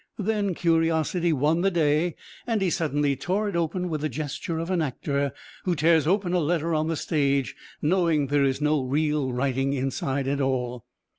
[0.17, 2.15] Then curiosity won the day,
[2.47, 5.31] and he suddenly tore it open with the gesture of an actor
[5.63, 10.27] who tears open a letter on the stage, knowing there is no real writing inside
[10.27, 10.87] at all.